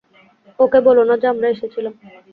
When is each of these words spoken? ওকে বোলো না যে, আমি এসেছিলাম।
ওকে 0.59 0.79
বোলো 0.85 1.01
না 1.09 1.15
যে, 1.21 1.27
আমি 1.31 1.45
এসেছিলাম। 1.53 1.93